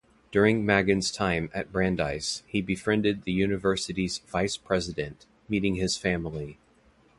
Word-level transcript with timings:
During 0.31 0.65
Maggin's 0.65 1.11
time 1.11 1.51
at 1.53 1.71
Brandeis, 1.71 2.41
he 2.47 2.59
befriended 2.59 3.21
the 3.21 3.31
university's 3.33 4.17
vice-president, 4.25 5.27
meeting 5.47 5.75
his 5.75 5.95
family. 5.95 6.57